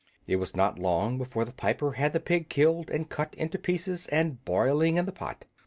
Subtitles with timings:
[0.25, 4.07] It was not long before the piper had the pig killed and cut into pieces
[4.07, 5.45] and boiling in the pot.